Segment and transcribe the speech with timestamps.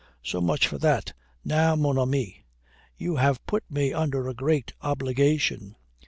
[0.23, 1.13] So much for that.
[1.45, 2.43] Now, mon ami,
[2.97, 5.75] you have put me under a great obligation.